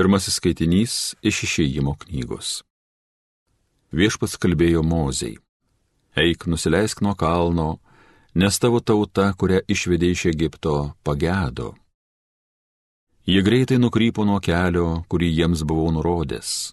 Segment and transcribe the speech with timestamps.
[0.00, 2.62] Pirmasis skaitinys iš išėjimo knygos.
[3.92, 5.34] Viešpats kalbėjo Mozei.
[6.16, 7.66] Eik, nusileisk nuo kalno,
[8.32, 11.74] nes tavo tauta, kurią išvedė iš Egipto, pagedo.
[13.28, 16.72] Jie greitai nukrypo nuo kelio, kurį jiems buvau nurodęs.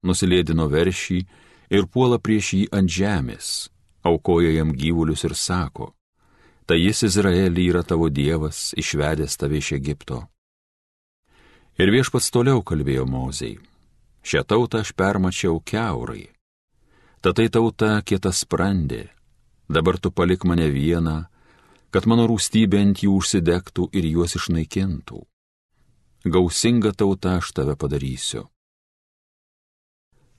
[0.00, 1.20] Nusilėdino veršį
[1.68, 3.54] ir puola prieš jį ant žemės,
[4.00, 5.92] aukoja jam gyvulius ir sako,
[6.64, 10.24] tai jis Izraelį yra tavo dievas, išvedęs tave iš Egipto.
[11.74, 13.56] Ir viešpats toliau kalbėjo Mozei.
[14.22, 16.28] Šią tautą aš permačiau keurai.
[17.18, 19.08] Tatai tauta kietas sprendė.
[19.66, 21.24] Dabar tu palik mane vieną,
[21.90, 25.24] kad mano rūstybė ant jų užsidegtų ir juos išnaikintų.
[26.24, 28.46] Gausinga tauta aš tave padarysiu.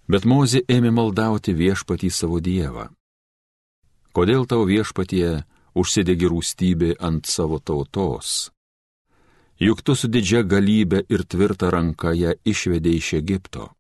[0.08, 2.88] Bet Mozė ėmė maldauti viešpatį savo dievą.
[4.16, 5.44] Kodėl tau viešpatie
[5.76, 8.55] užsidegi rūstybė ant savo tautos?
[9.60, 13.72] Juk tu su didžia galybė ir tvirta ranka ją išvedė iš Egipto.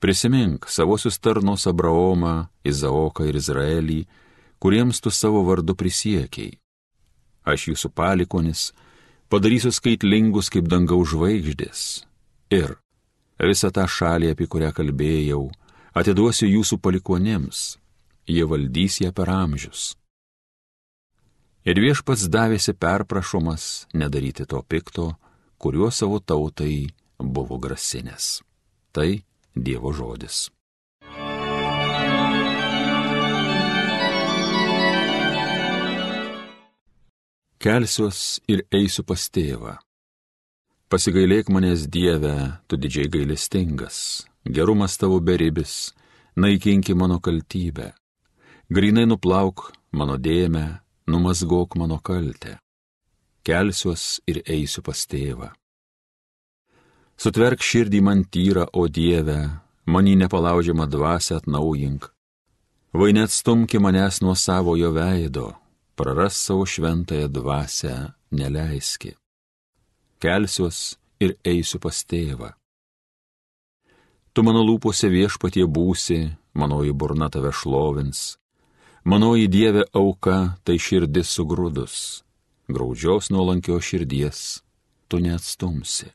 [0.00, 4.04] Prisimink savosius tarnos Abraomą, Izaoką ir Izraelį,
[4.60, 6.58] kuriems tu savo vardu prisiekiai.
[7.44, 8.72] Aš jūsų palikonis
[9.32, 12.04] padarysiu skaitlingus kaip dangaus žvaigždės
[12.52, 12.76] ir
[13.40, 15.48] visą tą šalį, apie kurią kalbėjau,
[15.96, 17.78] atiduosiu jūsų palikonėms,
[18.28, 19.94] jie valdys ją per amžius.
[21.64, 25.14] Ir viešpats davėsi perprašomas nedaryti to pikto,
[25.56, 28.42] kuriuo savo tautai buvo grasinės.
[28.92, 29.24] Tai
[29.56, 30.50] Dievo žodis.
[37.64, 39.78] Kelsiuos ir eisiu pas tėvą.
[40.92, 45.94] Pasigailėk manęs Dieve, tu didžiai gailestingas, gerumas tavo beribis,
[46.36, 47.94] naikinki mano kaltybę.
[48.68, 52.58] Grinai nuplauk mano dėmę, numasgok mano kaltę,
[53.44, 55.50] kelsiuos ir eisiu pas tėvą.
[57.20, 59.38] Sutverk širdį man tyrą, o Dieve,
[59.86, 62.10] manį nepalaužiamą dvasę atnaujink.
[62.94, 65.52] Vai net stumki manęs nuo savojo veido,
[65.94, 67.94] praras savo šventąją dvasę,
[68.30, 69.14] neleiski.
[70.22, 72.52] Kelsiuos ir eisiu pas tėvą.
[74.34, 76.18] Tu mano lūpose viešpatie būsi,
[76.58, 78.34] manoji burna tave šlovins,
[79.04, 81.94] Manoji Dieve auka tai širdis sugrūdus,
[82.72, 84.38] graudžios nuolankio širdies
[85.12, 86.08] tu neatstumsi.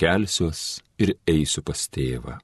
[0.00, 2.38] Kelsiuos ir eisiu pas tėvą.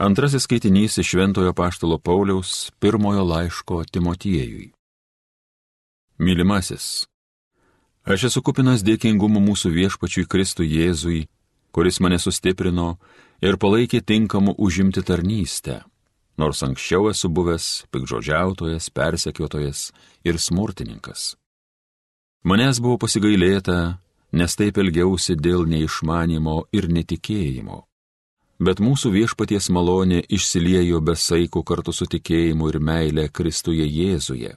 [0.00, 4.72] Antrasis skaitinys iš Šventojo Paštalo Pauliaus pirmojo laiško Timotiejui.
[6.16, 7.04] Mylimasis,
[8.08, 11.28] aš esu kupinas dėkingumo mūsų viešpačiui Kristui Jėzui,
[11.72, 12.96] kuris mane sustiprino
[13.42, 15.80] ir palaikė tinkamu užimti tarnystę,
[16.38, 19.90] nors anksčiau esu buvęs pikžodžiautojas, persekiotojas
[20.24, 21.34] ir smurtininkas.
[22.44, 23.98] Manęs buvo pasigailėta,
[24.32, 27.84] nes taip elgiausi dėl neišmanimo ir netikėjimo.
[28.62, 34.54] Bet mūsų viešpaties malonė išsiliejo be saiko kartu su tikėjimu ir meilė Kristuje Jėzuje.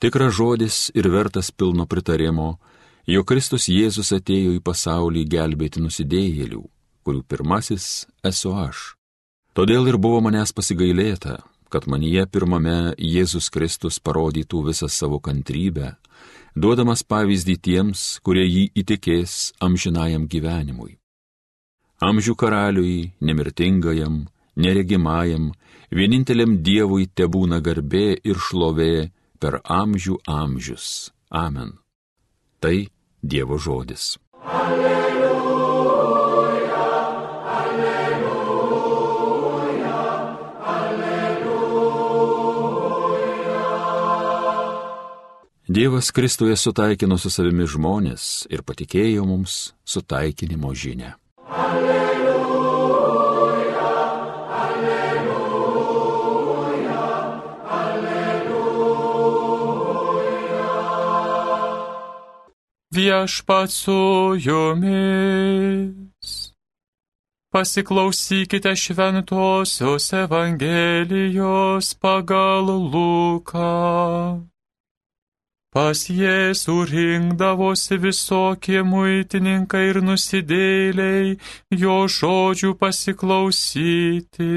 [0.00, 2.56] Tikras žodis ir vertas pilno pritarimo,
[3.06, 6.62] jog Kristus Jėzus atėjo į pasaulį gelbėti nusidėjėlių,
[7.02, 8.92] kurių pirmasis esu aš.
[9.52, 11.42] Todėl ir buvo manęs pasigailėta,
[11.72, 15.96] kad manyje pirmame Jėzus Kristus parodytų visą savo kantrybę,
[16.54, 20.98] duodamas pavyzdį tiems, kurie jį įtikės amžinajam gyvenimui.
[22.02, 24.26] Amžių karaliui, nemirtingajam,
[24.56, 25.52] neregimajam,
[25.90, 31.12] vieninteliam Dievui tebūna garbė ir šlovė per amžių amžius.
[31.30, 31.78] Amen.
[32.62, 32.76] Tai
[33.22, 34.18] Dievo žodis.
[34.44, 35.12] Alleluja,
[37.58, 38.42] alleluja,
[40.66, 42.02] alleluja.
[45.68, 51.14] Dievas Kristuje sutaikino su savimi žmonės ir patikėjo mums sutaikinimo žinę.
[51.46, 52.11] Alleluja.
[63.02, 66.26] Viešpats su jumis.
[67.52, 74.42] Pasiklausykite šventosios Evangelijos pagal Luką.
[75.72, 81.36] Pas Jėzų rinkdavosi visokie muitininkai ir nusidėliai
[81.82, 84.52] jo žodžių pasiklausyti.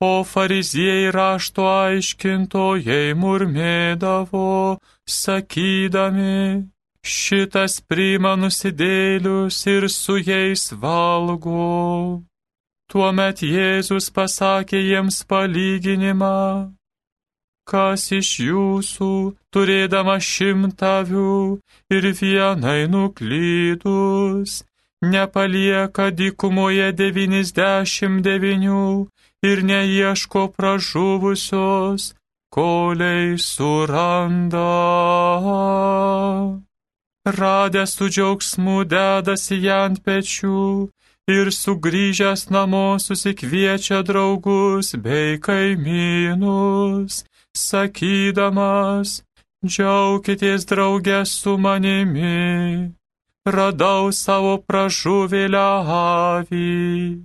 [0.00, 6.64] O fariziejai rašto aiškintojai murmėdavo, sakydami,
[7.04, 12.22] šitas priima nusidėlius ir su jais valgo.
[12.90, 16.74] Tuomet Jėzus pasakė jiems palyginimą.
[17.70, 19.10] kas iš jūsų,
[19.54, 21.34] turėdama šimtavių
[21.96, 24.64] ir vienai nuklydus,
[25.12, 28.86] nepalieka dykumoje devynisdešimt devinių
[29.50, 32.08] ir neieško pražuvusios,
[32.50, 34.66] koliai suranda.
[37.26, 40.88] Radęs su džiaugsmu dedasi ją ant pečių
[41.28, 47.24] ir sugrįžęs namo susikviečia draugus bei kaimynus
[47.56, 49.22] sakydamas,
[49.66, 52.94] džiaukitės draugę su manimi,
[53.46, 57.20] radau savo pražuvėlę avį.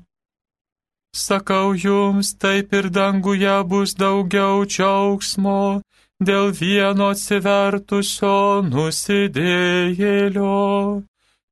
[1.15, 5.81] Sakau jums, taip ir danguje bus daugiau džiaugsmo
[6.23, 11.03] dėl vieno atsivertusio nusidėjėlio,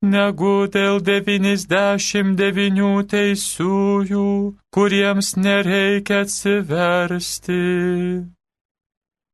[0.04, 4.28] negu dėl 99 teisiųjų,
[4.72, 7.60] kuriems nereikia atsiversti.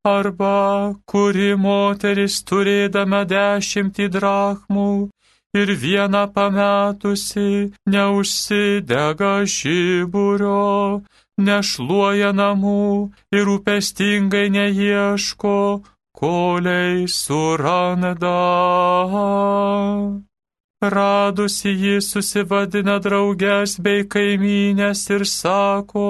[0.09, 5.09] Arba kuri moteris turėdama dešimtį drachmų
[5.53, 11.03] ir vieną pametusi neužsidega žiburio,
[11.47, 15.57] nešluoja namų ir rūpestingai neieško,
[16.19, 18.35] koliai suranda.
[20.79, 26.07] Radusi jį susivadina draugės bei kaimynės ir sako,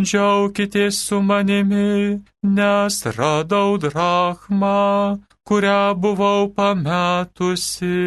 [0.00, 8.02] džiaukitės su manimi, nes radau drachmą, kurią buvau pametusi.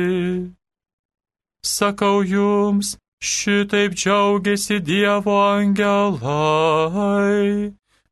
[1.64, 6.96] Sakau jums, šitaip džiaugiasi Dievo angelai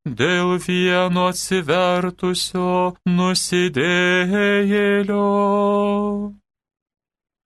[0.04, 5.24] dėl vieno atsivertusio nusidėjėlio.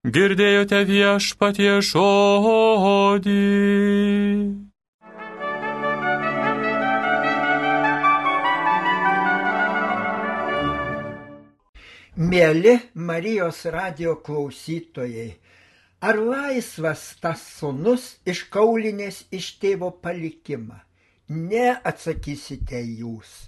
[0.07, 3.43] Girdėjote viešpatie žodį.
[12.17, 15.35] Mėly Marijos radio klausytojai,
[16.01, 20.79] ar laisvas tas sunus iš kaulinės iš tėvo palikimą?
[21.29, 23.47] Ne atsakysite jūs.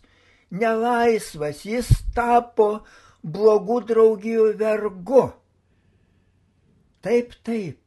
[0.51, 2.69] Nelaisvas jis tapo
[3.23, 5.27] blogų draugijų vergu.
[7.05, 7.79] Taip, taip.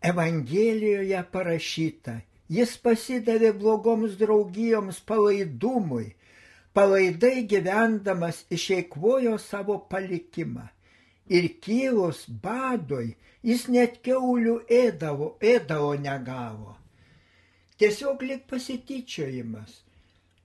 [0.00, 6.14] Evangelijoje parašyta, jis pasidavė blogoms draugijoms palaidumui
[6.78, 10.68] palaidai gyvendamas išeikvojo savo palikimą.
[11.28, 13.12] Ir kilus badoj
[13.44, 16.76] jis net keulių ėdavo, ėdavo negavo.
[17.78, 19.82] Tiesiog lik pasityčiojimas.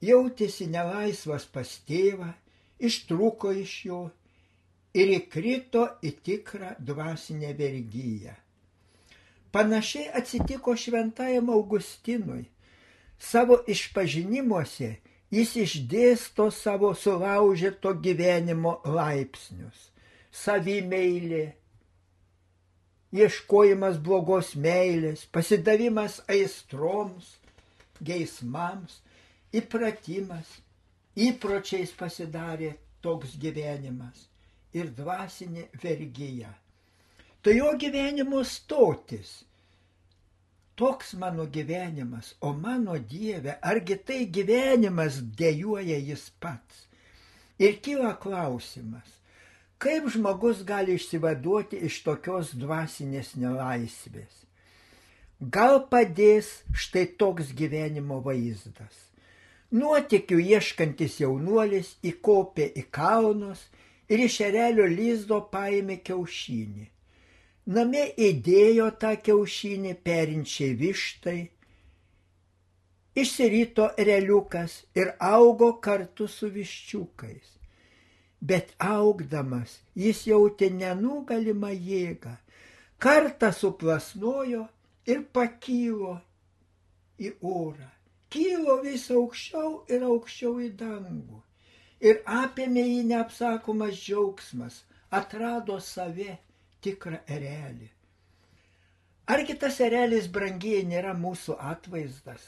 [0.03, 2.33] Jautėsi nelaisvas pas tėvą,
[2.83, 4.01] ištruko iš jo
[4.93, 8.35] ir įkrito į tikrą dvasinę vergyją.
[9.53, 12.43] Panašiai atsitiko šventajam Augustinui.
[13.17, 14.89] Savo išpažinimuose
[15.33, 19.92] jis išdėsto savo sulaužėto gyvenimo laipsnius.
[20.33, 21.43] Savimeilė,
[23.13, 27.35] ieškojimas blogos meilės, pasidavimas aistroms,
[28.01, 28.97] geismams,
[29.53, 30.49] įpratimas,
[31.13, 32.73] įpročiais pasidarė
[33.05, 34.27] toks gyvenimas
[34.73, 36.49] ir dvasinė vergyja.
[37.43, 39.43] Tai jo gyvenimo stotis
[40.75, 46.87] toks mano gyvenimas, o mano Dieve, argi tai gyvenimas dėjuoja jis pats.
[47.61, 49.05] Ir kyla klausimas,
[49.83, 54.43] kaip žmogus gali išsivaduoti iš tokios dvasinės nelaisvės.
[55.55, 58.95] Gal padės štai toks gyvenimo vaizdas.
[59.75, 63.65] Nuotikių ieškantis jaunuolis įkopė į kalnus
[64.07, 66.85] ir iš erelio lyzdo paėmė kiaušinį.
[67.75, 71.39] Name įdėjo tą kiaušinį perinčiai vištai,
[73.19, 77.62] išsirito reliukas ir augo kartu su viščiukais.
[78.51, 82.33] Bet augdamas jis jautė nenugalimą jėgą,
[83.05, 84.65] kartą suplasnojo
[85.07, 86.17] ir pakylo
[87.19, 87.87] į orą.
[88.33, 91.39] Kylo vis aukščiau ir aukščiau į dangų.
[92.03, 94.81] Ir apėmė jį neapsakomas džiaugsmas,
[95.19, 96.39] atrado save
[96.83, 97.87] tikrą erelį.
[99.33, 102.43] Argi tas erelis brangiai nėra mūsų atvaizdas?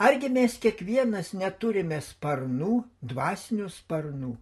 [0.00, 2.78] Argi mes kiekvienas neturime sparnų,
[3.12, 4.32] dvasinių sparnų?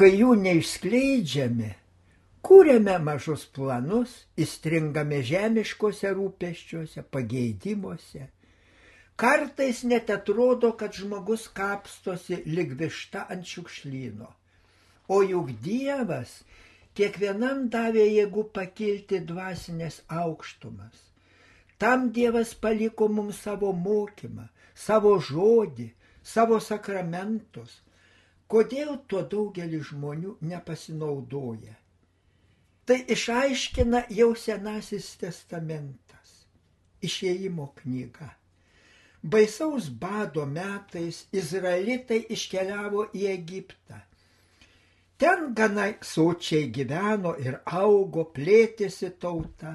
[0.00, 1.74] Kai jų neišskleidžiame,
[2.40, 8.30] kūrėme mažus planus, įstringame žemiškose rūpeščiuose, pageidimuose.
[9.20, 14.30] Kartais net atrodo, kad žmogus kapstosi lyg višta ant šiukšlyno.
[15.12, 16.32] O juk Dievas
[16.96, 20.96] kiekvienam davė jėgų pakilti dvasinės aukštumas.
[21.76, 25.90] Tam Dievas paliko mums savo mokymą, savo žodį,
[26.24, 27.82] savo sakramentus,
[28.50, 31.76] kodėl tuo daugelis žmonių nepasinaudoja.
[32.86, 36.30] Tai išaiškina jau Senasis testamentas,
[37.06, 38.32] išėjimo knyga.
[39.22, 44.00] Baisaus bado metais izraelitai iškeliavo į Egiptą.
[45.20, 49.74] Ten gana sočiai gyveno ir augo, plėtėsi tauta.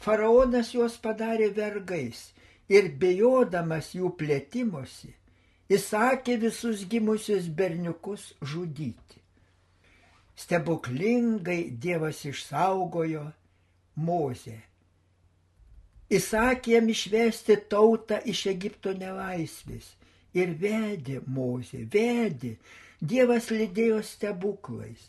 [0.00, 2.30] Faraonas juos padarė vergais
[2.72, 5.12] ir bijodamas jų plėtimosi,
[5.70, 9.20] įsakė visus gimusius berniukus žudyti.
[10.40, 13.26] Stebuklingai Dievas išsaugojo
[14.00, 14.56] Mozę.
[16.10, 19.92] Įsakė jam išvesti tautą iš Egipto nelaisvės
[20.34, 22.56] ir vedė Mozę, vedė.
[23.00, 25.06] Dievas lydėjo stebuklais.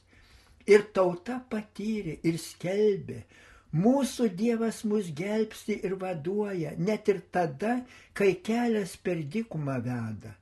[0.70, 3.24] Ir tauta patyrė ir skelbė,
[3.72, 7.78] Mūsų Dievas mus gelbsti ir vaduoja, net ir tada,
[8.14, 10.34] kai kelias per dykumą veda.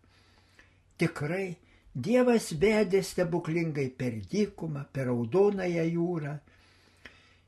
[0.99, 1.57] Tikrai,
[1.95, 6.33] Dievas vedė stebuklingai per dykumą, per raudonąją jūrą,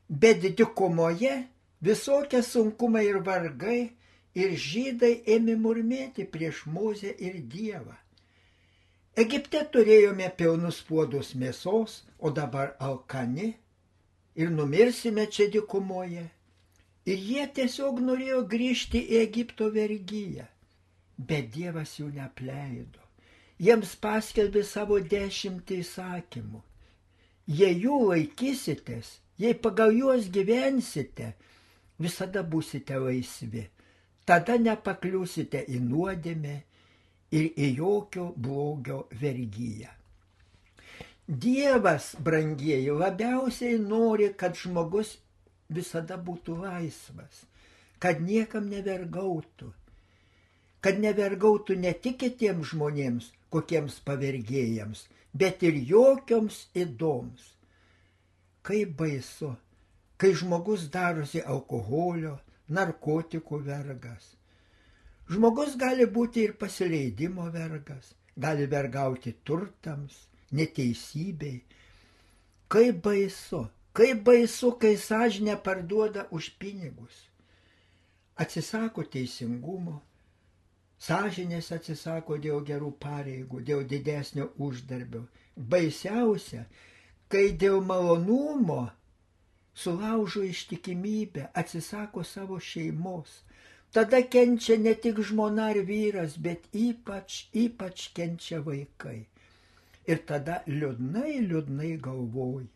[0.08, 1.34] bet dykumoje
[1.88, 3.80] visokie sunkumai ir vargai
[4.34, 7.96] ir žydai ėmė murmėti prieš Mozę ir Dievą.
[9.22, 13.50] Egipte turėjome pilnus puodus mėsos, o dabar alkani
[14.34, 16.24] ir numirsime čia dikumoje.
[17.04, 20.46] Ir jie tiesiog norėjo grįžti į Egipto vergyją.
[21.18, 23.01] Bet Dievas jų nepleido.
[23.60, 26.62] Jiems paskelbė savo dešimtį įsakymų.
[27.46, 31.34] Jei jų laikysitės, jei pagal juos gyvensite,
[31.98, 33.66] visada busite laisvi.
[34.24, 36.54] Tada nepakliusite į nuodėmę
[37.34, 39.90] ir į jokio blogio vergyją.
[41.26, 45.16] Dievas, brangieji, labiausiai nori, kad žmogus
[45.70, 47.44] visada būtų laisvas,
[48.02, 49.70] kad niekam nevergautų,
[50.82, 57.50] kad nevergautų ne tik kitiems žmonėms, kokiems pavergėjams, bet ir jokioms įdoms.
[58.62, 59.52] Kaip baisu,
[60.16, 62.36] kai žmogus darosi alkoholio,
[62.72, 64.32] narkotikų vergas.
[65.32, 71.62] Žmogus gali būti ir pasileidimo vergas, gali vergauti turtams, neteisybei.
[72.72, 73.66] Kaip baisu,
[73.96, 77.28] kaip baisu, kai sąžinę parduoda už pinigus.
[78.36, 80.00] Atsisako teisingumo,
[81.02, 85.24] sąžinės atsisako dėl gerų pareigų, dėl didesnio uždarbio.
[85.56, 86.66] Baisiausia,
[87.32, 88.82] kai dėl malonumo
[89.74, 93.42] sulaužo ištikimybę, atsisako savo šeimos.
[93.92, 99.26] Tada kenčia ne tik žmona ar vyras, bet ypač, ypač kenčia vaikai.
[100.08, 102.70] Ir tada liūdnai, liūdnai galvoji,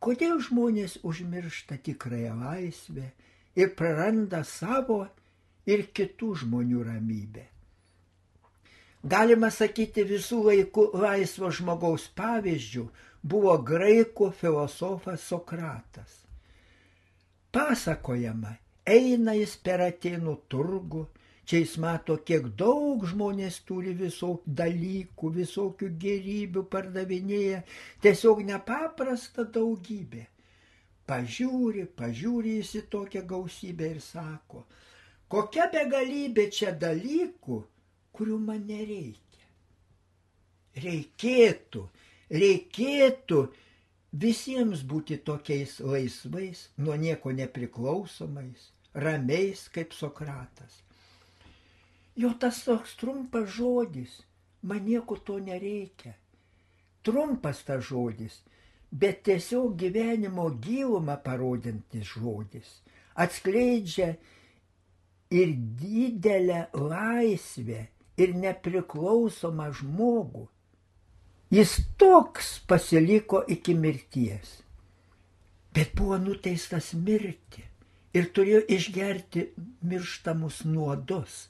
[0.00, 3.08] kodėl žmonės užmiršta tikrąją laisvę
[3.58, 5.00] ir praranda savo
[5.68, 7.44] ir kitų žmonių ramybę.
[9.08, 12.86] Galima sakyti, visų laikų laisvo žmogaus pavyzdžių
[13.22, 16.16] buvo graikų filosofas Sokratas.
[17.54, 21.06] Pasakojama, eina jis per Atenų turgų
[21.48, 27.62] Čia jis mato, kiek daug žmonės turi visokių dalykų, visokių gerybių pardavinėja,
[28.04, 30.26] tiesiog nepaprasta daugybė.
[31.08, 34.66] Pažiūri, pažiūri jis į tokią gausybę ir sako,
[35.32, 37.60] kokia begalybė čia dalykų,
[38.16, 39.46] kurių man nereikia.
[40.78, 41.84] Reikėtų,
[42.32, 43.40] reikėtų
[44.12, 50.82] visiems būti tokiais laisvais, nuo nieko nepriklausomais, ramiais kaip Sokratas.
[52.18, 54.22] Jo tas toks trumpas žodis,
[54.62, 56.16] man nieko to nereikia.
[57.06, 58.40] Trumpas tas žodis,
[58.90, 62.80] bet tiesiog gyvenimo gilumą parodintis žodis.
[63.14, 64.16] Atskleidžia
[65.30, 67.86] ir didelę laisvę,
[68.18, 70.46] ir nepriklausomą žmogų.
[71.54, 74.58] Jis toks pasiliko iki mirties,
[75.72, 77.64] bet buvo nuteistas mirti
[78.16, 79.46] ir turėjo išgerti
[79.88, 81.46] mirštamus nuodus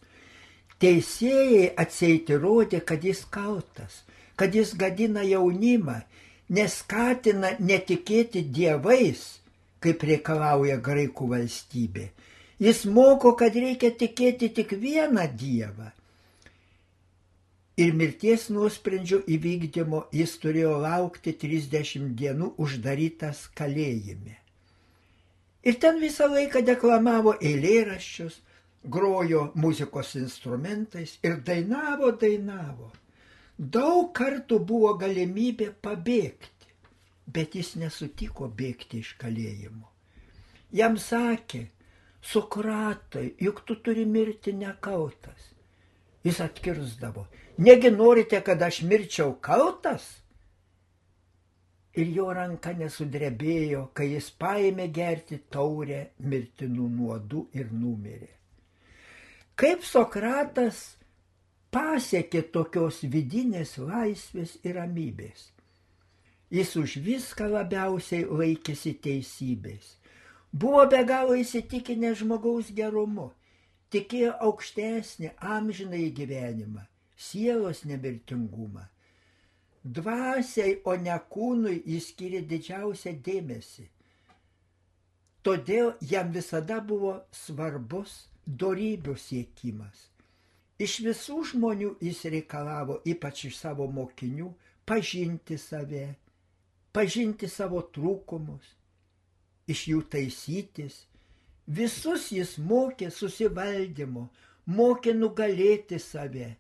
[0.78, 4.02] Teisėjai atseit įrodė, kad jis kaltas,
[4.38, 5.96] kad jis gadina jaunimą,
[6.54, 9.24] neskatina netikėti dievais,
[9.82, 12.04] kaip reikalauja graikų valstybė.
[12.58, 15.92] Jis moko, kad reikia tikėti tik vieną dievą.
[17.78, 24.34] Ir mirties nuosprendžio įvykdymo jis turėjo laukti 30 dienų uždarytas kalėjime.
[25.62, 28.40] Ir ten visą laiką deklamavo eilėraščius,
[28.82, 32.90] grojo muzikos instrumentais ir dainavo, dainavo.
[33.58, 36.74] Daug kartų buvo galimybė pabėgti,
[37.26, 39.86] bet jis nesutiko bėgti iš kalėjimo.
[40.74, 41.66] Jam sakė,
[42.22, 45.52] Sokratai, juk tu turi mirti nekaltas.
[46.24, 47.26] Jis atkirsdavo.
[47.58, 50.06] Negi norite, kad aš mirčiau kaltas?
[51.98, 58.30] Ir jo ranka nesudrebėjo, kai jis paėmė gerti taurę mirtinų nuodų ir numirė.
[59.58, 60.98] Kaip Sokratas
[61.74, 65.48] pasiekė tokios vidinės laisvės ir ramybės.
[66.54, 69.96] Jis už viską labiausiai laikėsi teisybės.
[70.52, 73.28] Buvo be galo įsitikinę žmogaus gerumu,
[73.92, 76.86] tikėjo aukštesnį amžinai gyvenimą,
[77.16, 78.86] sielos nemirtingumą.
[79.84, 83.86] Dvasiai, o ne kūnui jis skiria didžiausią dėmesį.
[85.44, 88.16] Todėl jam visada buvo svarbus
[88.48, 90.08] dorybių siekimas.
[90.78, 94.50] Iš visų žmonių jis reikalavo, ypač iš savo mokinių,
[94.88, 96.04] pažinti save,
[96.92, 98.74] pažinti savo trūkumus,
[99.74, 101.02] iš jų taisytis.
[101.78, 104.28] Visus jis mokė susivaldymo,
[104.78, 106.54] mokė nugalėti save.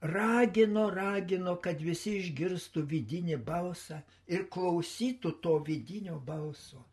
[0.00, 3.98] Ragino, ragino, kad visi išgirstų vidinį balsą
[4.32, 6.86] ir klausytų to vidinio balso.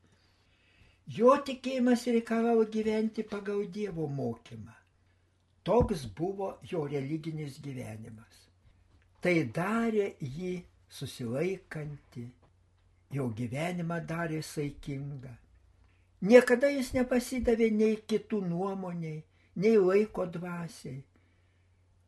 [1.07, 4.73] Jo tikėjimas reikalavo gyventi pagal Dievo mokymą.
[5.63, 8.41] Toks buvo jo religinis gyvenimas.
[9.23, 10.51] Tai darė jį
[10.97, 12.25] susilaikanti,
[13.13, 15.33] jo gyvenimą darė saikingą.
[16.27, 19.21] Niekada jis nepasidavė nei kitų nuomoniai,
[19.55, 21.03] nei laiko dvasiai.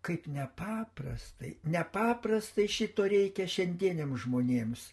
[0.01, 4.85] Kaip nepaprastai, nepaprastai šito reikia šiandieniam žmonėms,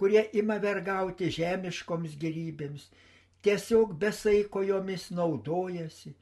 [0.00, 2.88] kurie ima vergauti žemiškoms gerybėms,
[3.44, 6.14] tiesiog besaiko jomis naudojasi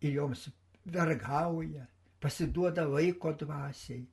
[0.00, 0.46] ir joms
[0.86, 1.84] vergauja,
[2.22, 4.06] pasiduoda laiko dvasiai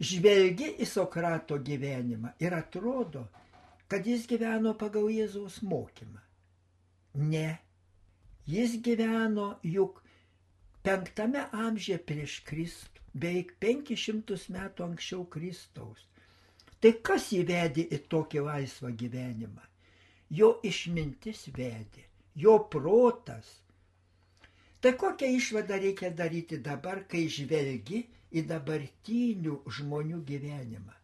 [0.00, 3.26] žvelgi į Sokrato gyvenimą ir atrodo,
[3.88, 6.22] kad jis gyveno pagal Jėzaus mokymą.
[7.14, 7.58] Ne,
[8.46, 10.00] jis gyveno juk
[10.82, 16.08] penktame amžiuje prieš Kristų, beveik 500 metų anksčiau Kristaus.
[16.82, 19.62] Tai kas įvedė į tokį laisvą gyvenimą?
[20.34, 22.02] Jo išmintis vedė,
[22.34, 23.46] jo protas.
[24.82, 28.02] Tai kokią išvadą reikia daryti dabar, kai žvelgi
[28.34, 30.94] į dabartinių žmonių gyvenimą.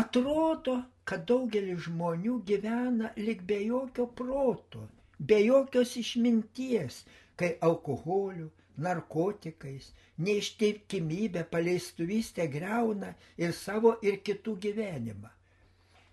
[0.00, 4.86] Atrodo, kad daugelis žmonių gyvena lik be jokio proto,
[5.18, 7.02] be jokios išminties,
[7.36, 8.48] kai alkoholiu,
[8.86, 9.90] narkotikais,
[10.24, 15.32] neišteikimybė, paleistuvystė greuna ir savo ir kitų gyvenimą.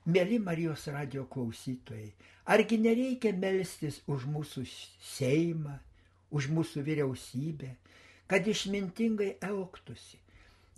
[0.10, 2.10] Mėly Marijos radio klausytojai,
[2.56, 4.66] argi nereikia melstis už mūsų
[5.14, 5.76] Seimą,
[6.32, 7.76] už mūsų vyriausybę,
[8.30, 10.20] kad išmintingai elgtųsi.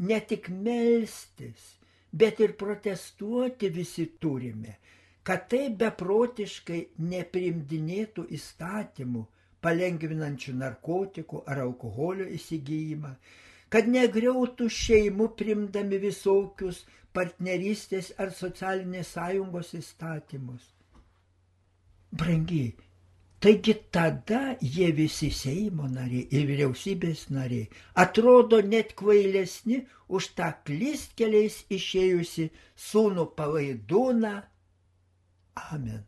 [0.07, 1.65] Ne tik melstis,
[2.11, 4.77] bet ir protestuoti visi turime,
[5.27, 6.79] kad tai beprotiškai
[7.11, 9.25] neprimdinėtų įstatymų,
[9.61, 13.11] palengvinančių narkotikų ar alkoholio įsigijimą,
[13.71, 16.81] kad negriautų šeimų primdami visokius
[17.15, 20.63] partnerystės ar socialinės sąjungos įstatymus.
[22.11, 22.73] Brangiai,
[23.41, 27.65] Taigi tada jie visi Seimo nariai ir vyriausybės nariai
[28.03, 29.79] atrodo net kvailesni
[30.13, 32.45] už tą klystkeliais išėjusi
[32.77, 34.33] sūnų palaidūną.
[35.73, 36.03] Amen.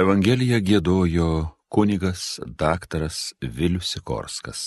[0.00, 1.28] Evangeliją gėdojo
[1.68, 4.64] kunigas daktaras Vilius Sikorskas.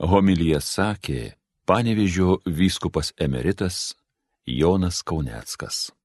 [0.00, 1.20] Homilyje sakė
[1.68, 3.92] panevižio vyskupas emeritas
[4.48, 5.95] Jonas Kauneckas.